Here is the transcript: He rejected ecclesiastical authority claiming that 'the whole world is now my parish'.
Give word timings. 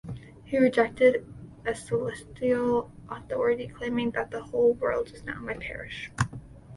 He 0.45 0.57
rejected 0.57 1.31
ecclesiastical 1.63 2.89
authority 3.07 3.67
claiming 3.67 4.09
that 4.15 4.31
'the 4.31 4.45
whole 4.45 4.73
world 4.73 5.11
is 5.13 5.23
now 5.23 5.39
my 5.41 5.53
parish'. 5.53 6.09